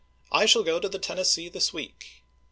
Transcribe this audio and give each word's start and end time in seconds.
I 0.31 0.47
shall 0.47 0.63
go 0.63 0.79
to 0.79 0.89
the 0.89 0.97
Tennessee 0.97 1.47
this 1.47 1.73
week." 1.73 2.23